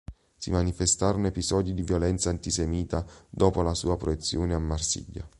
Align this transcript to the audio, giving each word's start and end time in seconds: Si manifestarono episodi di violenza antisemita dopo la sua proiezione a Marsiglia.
Si 0.35 0.49
manifestarono 0.49 1.27
episodi 1.27 1.75
di 1.75 1.83
violenza 1.83 2.31
antisemita 2.31 3.05
dopo 3.29 3.61
la 3.61 3.75
sua 3.75 3.97
proiezione 3.97 4.55
a 4.55 4.57
Marsiglia. 4.57 5.29